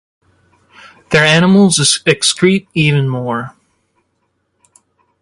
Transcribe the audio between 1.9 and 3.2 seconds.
excrete even